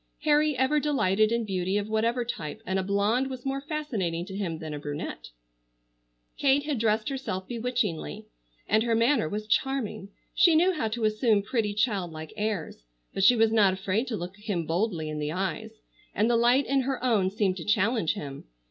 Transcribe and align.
Harry 0.23 0.57
ever 0.57 0.79
delighted 0.79 1.31
in 1.31 1.45
beauty 1.45 1.77
of 1.77 1.87
whatever 1.87 2.25
type, 2.25 2.59
and 2.65 2.79
a 2.79 2.81
blonde 2.81 3.29
was 3.29 3.45
more 3.45 3.61
fascinating 3.61 4.25
to 4.25 4.35
him 4.35 4.57
than 4.57 4.73
a 4.73 4.79
brunette. 4.79 5.29
Kate 6.39 6.63
had 6.63 6.79
dressed 6.79 7.09
herself 7.09 7.47
bewitchingly, 7.47 8.25
and 8.67 8.81
her 8.81 8.95
manner 8.95 9.29
was 9.29 9.45
charming. 9.45 10.09
She 10.33 10.55
knew 10.55 10.73
how 10.73 10.87
to 10.87 11.05
assume 11.05 11.43
pretty 11.43 11.75
child 11.75 12.09
like 12.11 12.33
airs, 12.35 12.81
but 13.13 13.23
she 13.23 13.35
was 13.35 13.51
not 13.53 13.73
afraid 13.75 14.07
to 14.07 14.17
look 14.17 14.35
him 14.37 14.65
boldly 14.65 15.07
in 15.07 15.19
the 15.19 15.31
eyes, 15.31 15.75
and 16.15 16.27
the 16.27 16.35
light 16.35 16.65
in 16.65 16.81
her 16.81 17.03
own 17.03 17.29
seemed 17.29 17.57
to 17.57 17.63
challenge 17.63 18.13
him. 18.15 18.45